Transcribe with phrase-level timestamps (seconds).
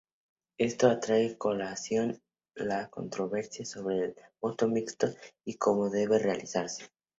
[0.57, 2.19] Esto trae a colación
[2.55, 5.09] la controversia sobre el voto mixto
[5.45, 6.87] y cómo debe realizarse.